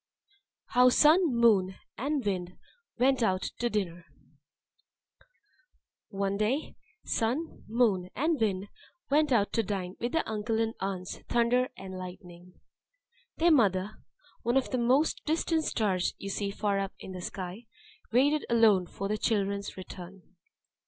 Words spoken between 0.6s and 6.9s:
How Sun, Moon, and Wind went out to Dinner One day